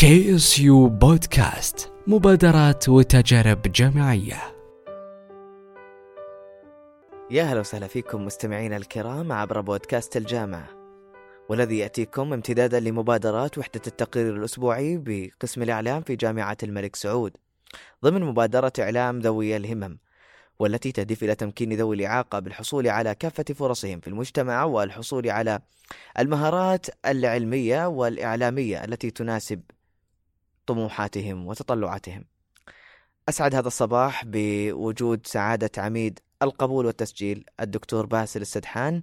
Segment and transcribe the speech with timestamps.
[0.00, 4.40] KSU بودكاست مبادرات وتجارب جامعية.
[7.30, 10.68] يا هلا وسهلا فيكم مستمعينا الكرام عبر بودكاست الجامعة.
[11.48, 17.36] والذي يأتيكم امتدادا لمبادرات وحدة التقرير الأسبوعي بقسم الإعلام في جامعة الملك سعود.
[18.04, 19.98] ضمن مبادرة إعلام ذوي الهمم
[20.58, 25.60] والتي تهدف إلى تمكين ذوي الإعاقة بالحصول على كافة فرصهم في المجتمع والحصول على
[26.18, 29.60] المهارات العلمية والإعلامية التي تناسب
[30.66, 32.24] طموحاتهم وتطلعاتهم.
[33.28, 39.02] أسعد هذا الصباح بوجود سعادة عميد القبول والتسجيل الدكتور باسل السدحان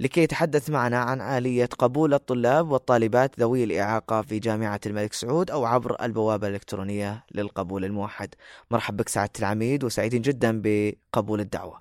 [0.00, 5.64] لكي يتحدث معنا عن آلية قبول الطلاب والطالبات ذوي الإعاقة في جامعة الملك سعود أو
[5.64, 8.34] عبر البوابة الإلكترونية للقبول الموحد.
[8.70, 11.80] مرحب بك سعادة العميد وسعيدين جدا بقبول الدعوة.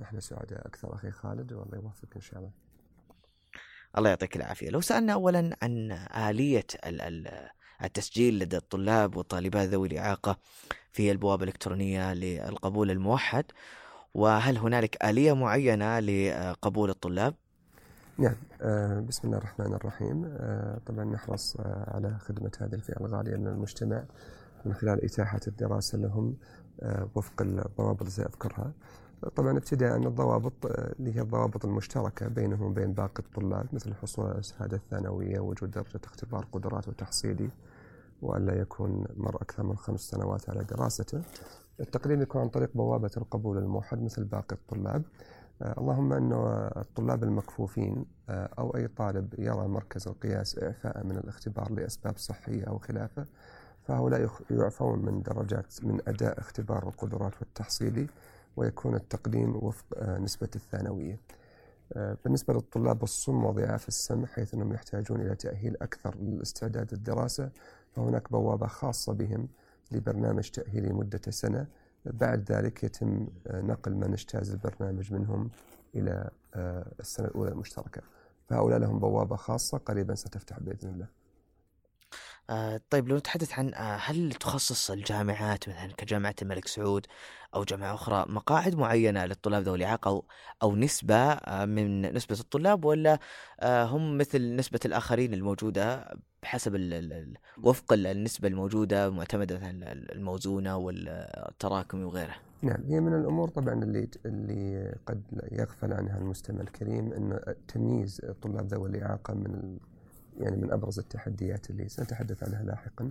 [0.00, 2.50] نحن سعداء أكثر أخي خالد والله يوفقك إن شاء الله.
[3.98, 4.70] الله يعطيك العافية.
[4.70, 6.66] لو سألنا أولا عن آلية
[7.84, 10.38] التسجيل لدى الطلاب والطالبات ذوي الإعاقة
[10.92, 13.44] في البوابة الإلكترونية للقبول الموحد.
[14.14, 17.34] وهل هنالك آلية معينة لقبول الطلاب؟
[18.18, 18.36] نعم.
[18.62, 20.24] آه، بسم الله الرحمن الرحيم.
[20.24, 24.04] آه، طبعا نحرص آه، على خدمة هذه الفئة الغالية من المجتمع
[24.64, 26.36] من خلال إتاحة الدراسة لهم
[27.14, 28.72] وفق الضوابط سأذكرها
[29.36, 34.76] طبعا ابتداء الضوابط اللي هي الضوابط المشتركة بينهم وبين باقي الطلاب مثل الحصول على الشهادة
[34.76, 37.50] الثانوية وجود درجة اختبار قدرات وتحصيلي
[38.22, 41.22] وألا يكون مر أكثر من خمس سنوات على دراسته.
[41.80, 45.02] التقديم يكون عن طريق بوابة القبول الموحد مثل باقي الطلاب.
[45.62, 51.72] آه، اللهم أنه الطلاب المكفوفين آه، أو أي طالب يرى مركز القياس إعفاء من الاختبار
[51.72, 53.26] لأسباب صحية أو خلافة
[53.82, 58.06] فهؤلاء يعفون من درجات من أداء اختبار القدرات والتحصيلي
[58.56, 61.20] ويكون التقديم وفق آه، نسبة الثانوية.
[62.24, 67.50] بالنسبة للطلاب الصم وضعاف السمع حيث أنهم يحتاجون إلى تأهيل أكثر للاستعداد الدراسة
[67.96, 69.48] فهناك بوابة خاصة بهم
[69.92, 71.66] لبرنامج تأهيلي مدة سنة.
[72.04, 75.50] بعد ذلك يتم آه، نقل من اجتاز البرنامج منهم
[75.94, 78.02] إلى آه، السنة الأولى المشتركة.
[78.48, 81.06] فهؤلاء لهم بوابة خاصة قريبا ستفتح بإذن الله.
[82.50, 87.06] آه طيب لو نتحدث عن هل تخصص الجامعات مثلا كجامعة الملك سعود
[87.54, 90.24] أو جامعة أخرى مقاعد معينة للطلاب ذوي الإعاقة أو,
[90.62, 93.18] أو نسبة من نسبة الطلاب ولا
[93.62, 99.60] هم مثل نسبة الآخرين الموجودة بحسب ال ال وفق النسبة الموجودة معتمدة
[100.12, 107.12] الموزونة والتراكمي وغيره نعم هي من الأمور طبعا اللي اللي قد يغفل عنها المستمع الكريم
[107.12, 109.78] انه تمييز طلاب ذوي الإعاقة من
[110.40, 113.10] يعني من أبرز التحديات اللي سنتحدث عنها لاحقا.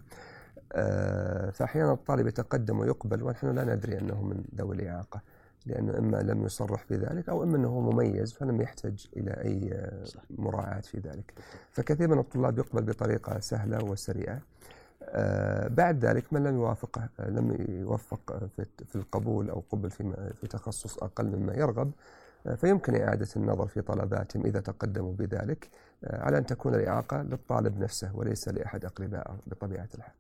[0.74, 5.22] آه، فاحيانا الطالب يتقدم ويقبل ونحن لا ندري أنه من ذوي الإعاقة.
[5.66, 9.88] لأنه إما لم يصرح بذلك أو إما أنه مميز فلم يحتج إلى أي
[10.30, 11.34] مراعاة في ذلك.
[11.72, 14.42] فكثير من الطلاب يقبل بطريقة سهلة وسريعة.
[15.04, 18.50] آه، بعد ذلك من لم يوافقه لم يوفق
[18.86, 21.92] في القبول أو قبل في في تخصص أقل مما يرغب
[22.56, 25.70] فيمكن إعادة النظر في طلباتهم إذا تقدموا بذلك
[26.04, 30.14] آه، على أن تكون الإعاقة للطالب نفسه وليس لأحد أقربائه بطبيعة الحال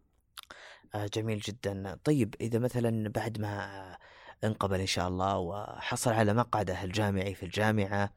[0.96, 3.98] آه، جميل جدا طيب إذا مثلا بعد ما
[4.44, 8.14] انقبل إن شاء الله وحصل على مقعده الجامعي في الجامعة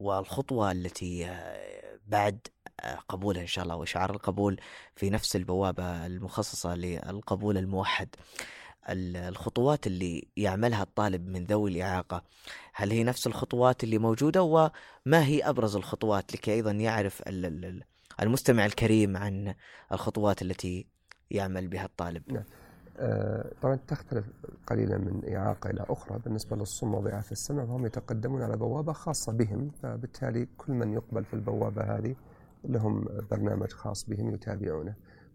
[0.00, 2.38] والخطوة التي آه، بعد
[3.08, 4.60] قبوله إن شاء الله وإشعار القبول
[4.96, 8.08] في نفس البوابة المخصصة للقبول الموحد.
[8.90, 12.22] الخطوات اللي يعملها الطالب من ذوي الإعاقة
[12.74, 17.22] هل هي نفس الخطوات اللي موجودة وما هي أبرز الخطوات؟ لكي أيضا يعرف
[18.22, 19.54] المستمع الكريم عن
[19.92, 20.86] الخطوات التي
[21.30, 22.32] يعمل بها الطالب.
[22.32, 22.44] نعم.
[22.98, 24.26] آه طبعا تختلف
[24.66, 29.70] قليلا من إعاقة إلى أخرى بالنسبة للصم وضعاف السمع فهم يتقدمون على بوابة خاصة بهم
[29.82, 32.16] فبالتالي كل من يقبل في البوابة هذه
[32.64, 34.94] لهم برنامج خاص بهم يتابعونه.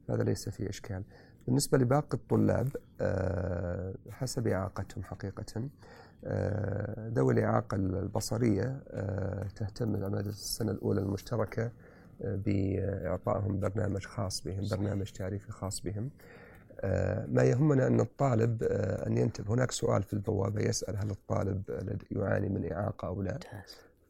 [0.10, 1.04] هذا ليس فيه إشكال.
[1.48, 2.68] بالنسبة لباقي الطلاب
[3.02, 5.70] آه، حسب إعاقتهم حقيقة
[6.26, 8.80] آه، ذوي الإعاقة البصرية
[9.56, 11.72] تهتم مادة السنة الأولى المشتركة
[12.22, 16.10] بإعطائهم برنامج خاص بهم برنامج تعريفي خاص بهم.
[17.28, 18.64] ما يهمنا أن الطالب
[19.08, 19.54] أن ينتبه.
[19.54, 21.64] هناك سؤال في البوابة يسأل هل الطالب
[22.12, 23.40] يعاني من إعاقة أو لا.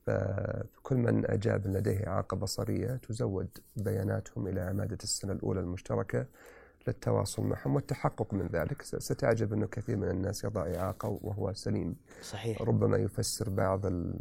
[0.05, 6.25] فكل من أجاب لديه إعاقة بصرية تزود بياناتهم إلى عمادة السنة الأولى المشتركة
[6.87, 8.81] للتواصل معهم والتحقق من ذلك.
[8.81, 11.95] ستعجب أنه كثير من الناس يضع إعاقة وهو سليم.
[12.21, 12.61] صحيح.
[12.61, 14.15] ربما يفسر بعض ال...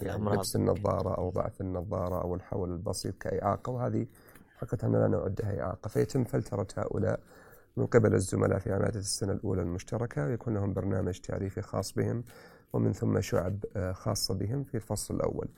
[0.00, 4.06] يعني لبس النظارة أو ضعف النظارة أو الحول البسيط كإعاقة وهذه
[4.56, 5.88] حقيقة لا نعدها إعاقة.
[5.88, 7.20] فيتم فلترة هؤلاء
[7.76, 12.24] من قبل الزملاء في عمادة السنة الأولى المشتركة ويكون لهم برنامج تعريفي خاص بهم
[12.72, 15.48] ومن ثم شعب آه، خاصة بهم في الفصل الأول.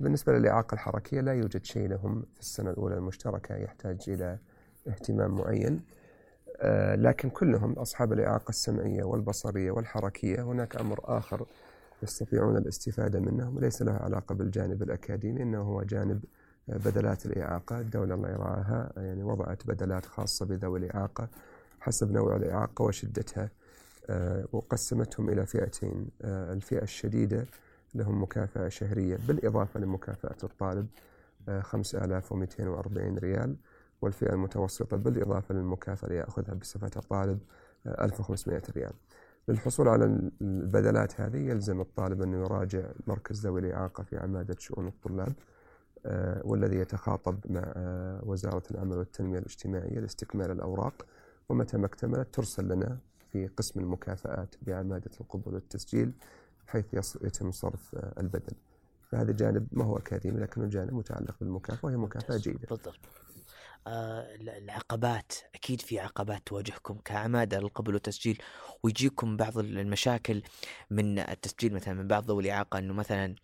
[0.00, 4.38] بالنسبة للإعاقة الحركية لا يوجد شيء لهم في السنة الأولى المشتركة يحتاج إلى
[4.88, 5.80] اهتمام معين.
[6.60, 11.46] آه، لكن كلهم أصحاب الإعاقة السمعية والبصرية والحركية هناك أمر آخر
[12.02, 16.24] يستطيعون الاستفادة منه وليس له علاقة بالجانب الأكاديمي إنه هو جانب
[16.70, 17.80] آه، بدلات الإعاقة.
[17.80, 21.28] الدولة الله يرعاها يعني وضعت بدلات خاصة بذوي الإعاقة.
[21.84, 23.50] حسب نوع الإعاقة وشدتها
[24.06, 27.46] آه، وقسمتهم إلى فئتين الفئة الشديدة
[27.94, 30.86] لهم مكافأة شهرية بالإضافة لمكافأة الطالب
[31.60, 33.56] 5240 ريال
[34.02, 37.38] والفئة المتوسطة بالإضافة للمكافأة اللي يأخذها بصفة طالب
[37.86, 38.92] 1500 ريال.
[39.48, 40.04] للحصول على
[40.40, 45.32] البدلات هذه يلزم الطالب أنه يراجع مركز ذوي الإعاقة في عمادة شؤون الطلاب
[46.06, 51.06] آه، والذي يتخاطب مع آه، وزارة العمل والتنمية الاجتماعية لاستكمال الأوراق
[51.48, 52.98] ومتى ما اكتملت ترسل لنا
[53.32, 56.12] في قسم المكافآت بعمادة القبول والتسجيل
[56.66, 56.84] حيث
[57.22, 58.54] يتم صرف آه، البدل
[59.10, 62.58] فهذا جانب ما هو أكاديمي لكنه جانب متعلق بالمكافأة وهي مكافأة جيدة.
[62.70, 62.94] بالضبط.
[63.86, 65.32] العقبات.
[65.54, 68.42] أكيد في عقبات تواجهكم كعمادة للقبول والتسجيل
[68.82, 70.42] ويجيكم بعض المشاكل
[70.90, 73.34] من التسجيل مثلا من بعض ذوي الإعاقة إنه مثلا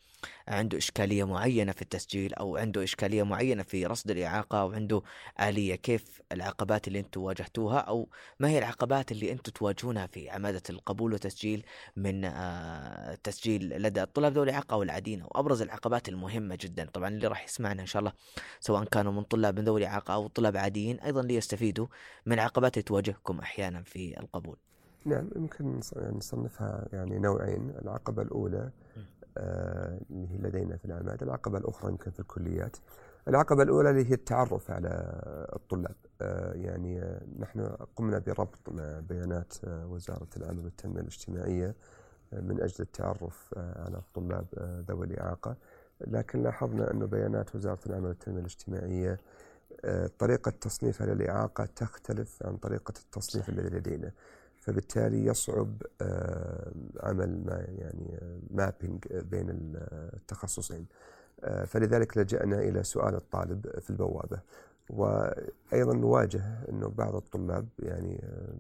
[0.48, 5.02] عنده إشكالية معينة في التسجيل أو عنده إشكالية معينة في رصد الإعاقة أو عنده
[5.40, 8.08] آلية كيف العقبات اللي أنتم واجهتوها أو
[8.40, 11.64] ما هي العقبات اللي أنتم تواجهونها في عمادة القبول والتسجيل
[11.96, 16.84] من آه، تسجيل لدى الطلاب ذوي الإعاقة والعاديين وأبرز العقبات المهمة جدا.
[16.84, 18.12] طبعا اللي راح يسمعنا إن شاء الله
[18.60, 21.86] سواء كانوا من طلاب من ذوي الإعاقة أو طلاب عاديين أيضا ليستفيدوا
[22.26, 24.56] من عقبات تواجهكم أحيانا في القبول.
[25.04, 28.70] نعم يمكن نصنفها يعني نوعين العقبة الأولى
[29.38, 32.76] آه، اللي هي لدينا في العماد العقبة الأخرى يمكن في الكليات.
[33.28, 35.20] العقبة الأولى اللي هي التعرف على
[35.56, 37.60] الطلاب آه، يعني آه، نحن
[37.96, 41.74] قمنا بربط مع بيانات وزارة العمل والتنمية الاجتماعية
[42.32, 44.46] من أجل التعرف على الطلاب
[44.88, 45.56] ذوي الإعاقة.
[46.06, 49.18] لكن لاحظنا أن بيانات وزارة العمل والتنمية الاجتماعية
[50.18, 54.12] طريقة تصنيفها للإعاقة تختلف عن طريقة التصنيف الذي لدينا.
[54.60, 59.46] فبالتالي يصعب آه، عمل ما يعني مابينج بين
[60.14, 60.86] التخصصين.
[61.44, 64.40] آه، فلذلك لجأنا إلى سؤال الطالب في البوابة.
[64.90, 68.54] وأيضا نواجه أنه بعض الطلاب يعني آه،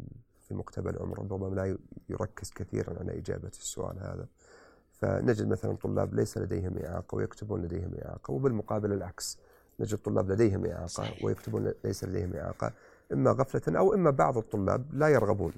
[0.48, 1.78] في مقتبل عمره ربما لا
[2.08, 4.26] يركز كثيرا على إجابة السؤال هذا.
[4.92, 9.38] فنجد مثلا طلاب ليس لديهم إعاقة ويكتبون لديهم إعاقة وبالمقابل العكس.
[9.80, 12.72] نجد طلاب لديهم إعاقة ويكتبون ليس لديهم إعاقة.
[13.12, 15.52] إما غفلة أو إما بعض الطلاب لا يرغبون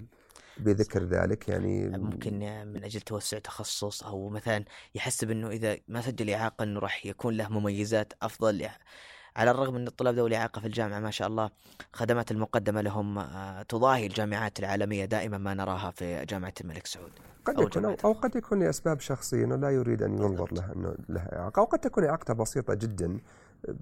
[0.58, 4.64] بذكر ذلك يعني ممكن من أجل توسع تخصص أو مثلا
[4.94, 8.69] يحسب إنه إذا ما سجل إعاقة إنه راح يكون له مميزات أفضل.
[9.36, 11.50] على الرغم إن الطلاب ذوي الإعاقة في الجامعة ما شاء الله
[11.92, 17.10] خدمات المقدمة لهم آه، تضاهي الجامعات العالمية دائما ما نراها في جامعة الملك سعود
[17.44, 20.94] قد أو يكون أو قد يكون لأسباب شخصية إنه لا يريد أن ينظر له إنه
[21.08, 23.19] له إعاقة أو قد تكون اعاقته بسيطة جدا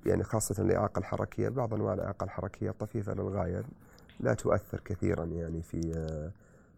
[0.07, 3.63] يعني خاصة الإعاقة الحركية بعض أنواع الإعاقة الحركية طفيفة للغاية
[4.21, 6.31] لا تؤثر كثيرا يعني في آه،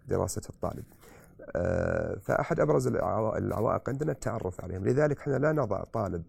[0.08, 0.84] دراسة الطالب.
[1.56, 4.84] آه، فأحد أبرز العوائق عندنا التعرف عليهم.
[4.84, 6.22] لذلك إحنا لا نضع طالب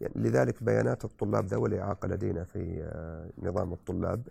[0.00, 4.22] يعني لذلك بيانات الطلاب ذوي الإعاقة لدينا في آه، نظام الطلاب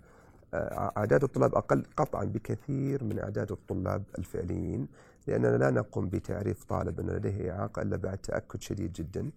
[0.53, 4.87] أعداد الطلاب أقل قطعا بكثير من أعداد الطلاب الفعليين
[5.27, 9.29] لأننا لا نقوم بتعريف طالب أن لديه إعاقة إلا بعد تأكد شديد جدا.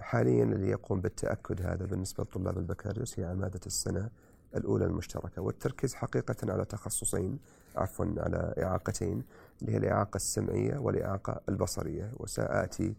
[0.00, 4.10] حاليا الذي يقوم بالتأكد هذا بالنسبة لطلاب البكالوريوس هي عمادة السنة
[4.56, 7.38] الأولى المشتركة والتركيز حقيقة على تخصصين
[7.76, 9.22] عفوا على إعاقتين
[9.62, 12.94] اللي هي الإعاقة السمعية والإعاقة البصرية وسآتي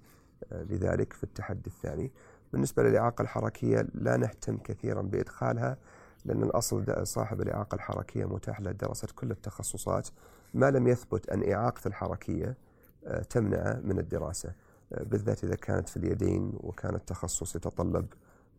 [0.52, 2.12] آه، لذلك في التحدي الثاني.
[2.54, 5.78] بالنسبة للإعاقة الحركية لا نهتم كثيرا بإدخالها
[6.26, 10.10] لأن الأصل صاحب الإعاقة الحركية متاح له دراسة كل التخصصات
[10.54, 12.58] ما لم يثبت أن إعاقة الحركية
[13.06, 14.54] آه، تمنع من الدراسة.
[14.92, 18.06] بالذات إذا كانت في اليدين وكان التخصص يتطلب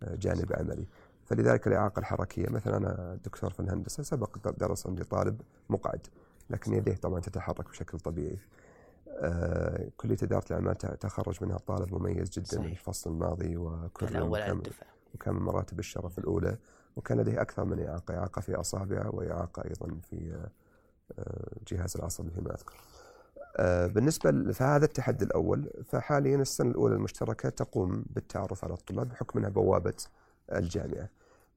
[0.02, 0.86] جانب عملي.
[1.24, 6.06] فلذلك الإعاقة الحركية مثلا أنا دكتور في الهندسة سبق درس عندي طالب مقعد
[6.50, 8.38] لكن يديه طبعا تتحرك بشكل طبيعي.
[9.08, 12.70] آه كلية إدارة الأعمال تخرج منها طالب مميز جدا صحيح.
[12.70, 14.62] الفصل الماضي وكان وكان,
[15.14, 16.56] وكان من مراتب الشرف الأولى
[16.96, 20.46] وكان لديه أكثر من إعاقة إعاقة في أصابعه وإعاقة أيضا في
[21.18, 22.74] آه جهاز العصبي فيما أذكر.
[22.74, 23.09] آه
[23.86, 29.94] بالنسبة فهذا التحدي الأول فحاليا السنة الأولى المشتركة تقوم بالتعرف على الطلاب بحكم أنها بوابة
[30.52, 31.08] الجامعة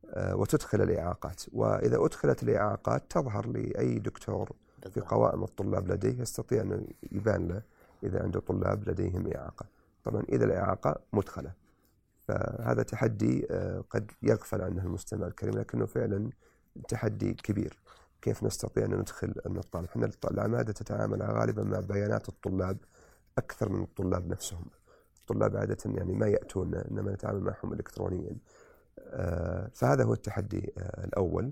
[0.09, 1.43] آه، وتدخل الإعاقات.
[1.53, 4.51] وإذا أدخلت الإعاقات تظهر لأي دكتور
[4.93, 7.61] في قوائم الطلاب لديه يستطيع أن يبان له
[8.03, 9.65] إذا عنده طلاب لديهم إعاقة.
[10.03, 11.51] طبعا إذا الإعاقة مدخلة
[12.27, 16.29] فهذا تحدي آه، قد يغفل عنه المستمع الكريم لكنه فعلا
[16.87, 17.79] تحدي كبير.
[18.23, 22.77] كيف نستطيع أن ندخل أن الطالب إحنا العمادة تتعامل غالبا مع بيانات الطلاب
[23.37, 24.65] أكثر من الطلاب نفسهم.
[25.19, 28.35] الطلاب عادة يعني ما يأتون إنما نتعامل معهم إلكترونيا.
[28.99, 31.51] آه، فهذا هو التحدي آه، الأول.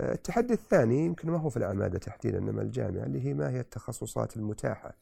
[0.00, 3.60] آه، التحدي الثاني يمكن ما هو في الأعمدة تحديدا إنما الجامعة اللي هي ما هي
[3.60, 4.94] التخصصات المتاحة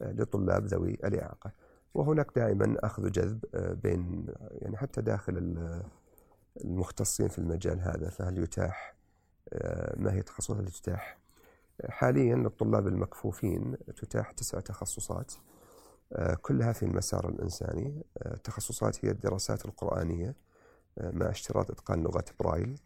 [0.00, 1.52] لطلاب ذوي الإعاقة.
[1.94, 5.82] وهناك دائما أخذ وجذب آه، بين يعني حتى داخل ال-
[6.64, 8.94] المختصين في المجال هذا فهل يتاح
[9.96, 11.18] ما هي التخصصات التي تتاح.
[11.88, 15.32] حاليا للطلاب المكفوفين تتاح تسع تخصصات
[16.12, 18.02] آه، كلها في المسار الإنساني.
[18.18, 20.34] آه، التخصصات هي الدراسات القرآنية
[20.98, 22.80] آه، مع اشتراط إتقان لغة برايل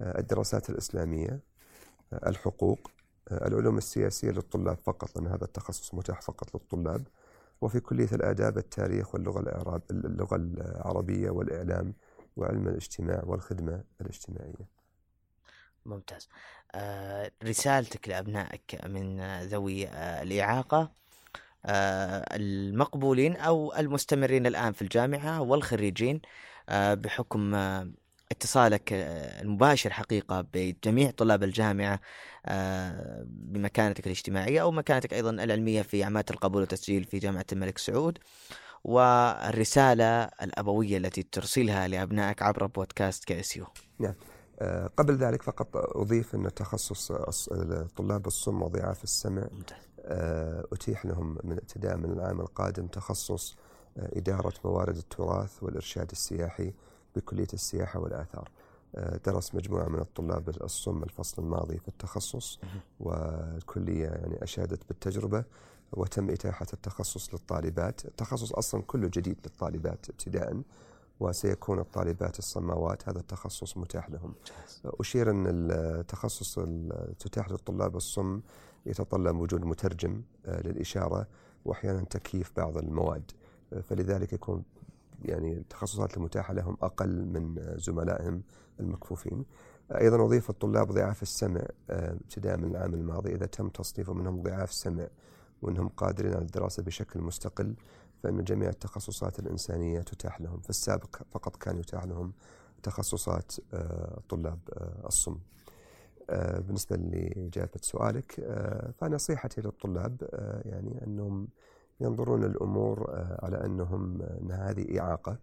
[0.00, 1.40] آه، الدراسات الإسلامية
[2.12, 2.90] آه، الحقوق
[3.28, 7.06] آه، العلوم السياسية للطلاب فقط لأن هذا التخصص متاح فقط للطلاب.
[7.60, 11.94] وفي كلية الآداب التاريخ واللغة الإعراب اللغة العربية والإعلام
[12.36, 14.79] وعلم الاجتماع والخدمة الاجتماعية.
[15.86, 16.28] ممتاز.
[16.74, 20.90] آه، رسالتك لأبنائك من ذوي آه، الإعاقة
[21.66, 26.20] آه، المقبولين أو المستمرين الآن في الجامعة والخريجين
[26.68, 27.90] آه، بحكم آه،
[28.32, 32.00] اتصالك آه، المباشر حقيقة بجميع طلاب الجامعة
[32.46, 38.18] آه، بمكانتك الاجتماعية أو مكانتك أيضا العلمية في عملية القبول والتسجيل في جامعة الملك سعود.
[38.84, 43.66] والرسالة الأبوية التي ترسلها لأبنائك عبر بودكاست كيسيو
[44.04, 44.14] آه،
[44.96, 47.12] قبل ذلك فقط أضيف أن تخصص
[47.96, 49.46] طلاب الصم وضعاف السمع
[50.04, 53.56] آه، أتيح لهم من ابتداء من العام القادم تخصص
[53.98, 56.72] آه، إدارة موارد التراث والإرشاد السياحي
[57.16, 58.50] بكلية السياحة والآثار.
[58.94, 62.60] آه، درس مجموعة من الطلاب الصم الفصل الماضي في التخصص.
[63.00, 65.44] والكلية يعني أشادت بالتجربة
[65.92, 68.04] وتم إتاحة التخصص للطالبات.
[68.04, 70.62] التخصص أصلا كله جديد للطالبات ابتداء
[71.20, 74.34] وسيكون الطالبات الصماوات هذا التخصص متاح لهم.
[74.84, 76.58] أشير أن التخصص
[77.18, 78.40] تتاح للطلاب الصم
[78.86, 81.26] يتطلب وجود مترجم آه، للإشارة
[81.64, 83.30] وأحيانا تكييف بعض المواد.
[83.72, 84.62] آه، فلذلك يكون
[85.24, 88.42] يعني التخصصات المتاحة لهم أقل من زملائهم
[88.80, 89.44] المكفوفين.
[89.94, 94.72] أيضا أضيف الطلاب ضعاف السمع آه، ابتداء من العام الماضي إذا تم تصنيفهم منهم ضعاف
[94.72, 95.08] سمع
[95.62, 97.74] وأنهم قادرين على الدراسة بشكل مستقل
[98.22, 102.32] فإن جميع التخصصات الإنسانية تتاح لهم في السابق فقط كان يتاح لهم
[102.82, 105.38] تخصصات آه، طلاب آه، الصم.
[106.30, 108.40] آه، بالنسبة لإجابة سؤالك
[109.00, 110.28] فنصيحتي للطلاب
[110.64, 111.48] يعني أنهم
[112.00, 113.10] ينظرون الأمور
[113.42, 115.38] على أنهم أن هذه إعاقة.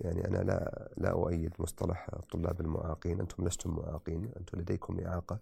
[0.00, 5.38] يعني أنا لا لا أؤيد مصطلح الطلاب المعاقين أنتم لستم معاقين أنتم لديكم إعاقة.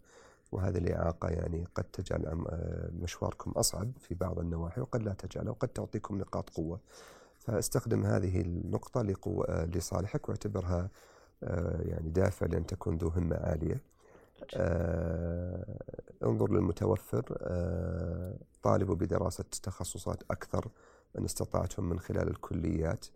[0.53, 5.69] وهذه الإعاقة يعني قد تجعل آه، مشواركم أصعب في بعض النواحي وقد لا تجعل وقد
[5.69, 6.81] تعطيكم نقاط قوة.
[7.39, 10.91] فاستخدم هذه النقطة لقوة آه، لصالحك واعتبرها
[11.43, 13.83] آه، يعني دافع لأن تكون ذو همة عالية.
[16.23, 17.39] انظر للمتوفر.
[18.63, 20.69] طالبوا بدراسة تخصصات أكثر
[21.19, 23.07] إن استطعتم من خلال الكليات.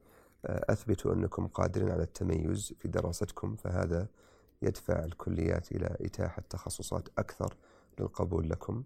[0.45, 4.07] أثبتوا أنكم قادرين على التميز في دراستكم فهذا
[4.63, 7.57] يدفع الكليات إلى إتاحة تخصصات أكثر
[8.01, 8.83] للقبول لكم.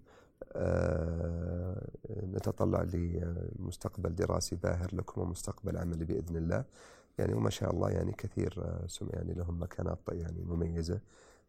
[0.53, 6.65] آه، نتطلع لمستقبل دراسي باهر لكم ومستقبل عملي بإذن الله.
[7.19, 11.01] يعني وما شاء الله يعني كثير يعني لهم مكانات يعني مميزة.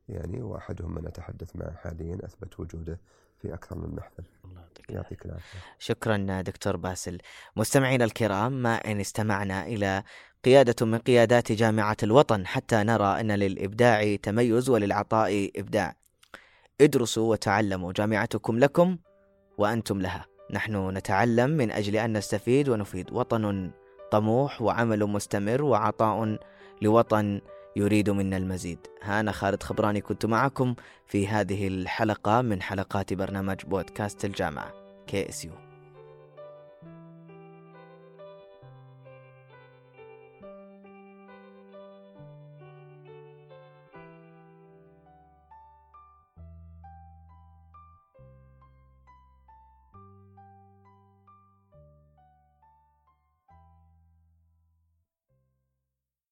[0.09, 2.99] يعني وأحدهم من أتحدث معه حاليا أثبت وجوده
[3.41, 4.23] في أكثر من محفل.
[4.45, 4.89] الله يعطيك.
[4.91, 5.59] يعطيك العافية.
[5.79, 7.17] شكرا دكتور باسل.
[7.55, 10.03] مستمعينا الكرام ما إن استمعنا إلى
[10.47, 15.95] قيادة من قيادات جامعة الوطن حتى نرى أن للإبداع تميز وللعطاء إبداع.
[16.81, 18.97] ادرسوا وتعلموا جامعتكم لكم
[19.57, 20.25] وأنتم لها.
[20.51, 23.11] نحن نتعلم من أجل أن نستفيد ونفيد.
[23.11, 23.71] وطن
[24.11, 26.37] طموح وعمل مستمر وعطاء
[26.81, 27.41] لوطن
[27.75, 28.79] يريد منا المزيد.
[29.03, 30.75] أنا خالد خبراني كنت معكم
[31.07, 34.73] في هذه الحلقة من حلقات برنامج بودكاست الجامعة
[35.07, 35.66] KSU.